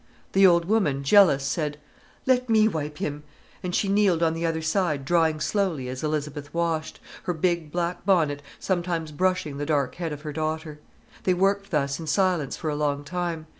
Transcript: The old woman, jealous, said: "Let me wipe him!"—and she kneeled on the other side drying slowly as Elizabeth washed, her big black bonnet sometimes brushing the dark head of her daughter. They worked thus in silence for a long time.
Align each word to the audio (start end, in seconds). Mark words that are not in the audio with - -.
The 0.31 0.47
old 0.47 0.65
woman, 0.65 1.03
jealous, 1.03 1.43
said: 1.43 1.77
"Let 2.25 2.49
me 2.49 2.67
wipe 2.67 2.97
him!"—and 2.97 3.75
she 3.75 3.87
kneeled 3.87 4.23
on 4.23 4.33
the 4.33 4.47
other 4.47 4.59
side 4.63 5.05
drying 5.05 5.39
slowly 5.39 5.87
as 5.89 6.01
Elizabeth 6.03 6.51
washed, 6.55 6.99
her 7.25 7.33
big 7.35 7.71
black 7.71 8.03
bonnet 8.03 8.41
sometimes 8.59 9.11
brushing 9.11 9.57
the 9.59 9.65
dark 9.67 9.93
head 10.01 10.11
of 10.11 10.23
her 10.23 10.33
daughter. 10.33 10.79
They 11.21 11.35
worked 11.35 11.69
thus 11.69 11.99
in 11.99 12.07
silence 12.07 12.57
for 12.57 12.71
a 12.71 12.75
long 12.75 13.03
time. 13.03 13.45